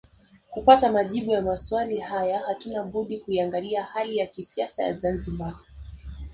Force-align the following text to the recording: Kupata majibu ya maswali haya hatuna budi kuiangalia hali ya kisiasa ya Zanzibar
Kupata 0.49 0.91
majibu 0.91 1.31
ya 1.31 1.41
maswali 1.41 1.97
haya 1.99 2.39
hatuna 2.39 2.83
budi 2.83 3.17
kuiangalia 3.19 3.83
hali 3.83 4.17
ya 4.17 4.27
kisiasa 4.27 4.83
ya 4.83 4.93
Zanzibar 4.97 5.55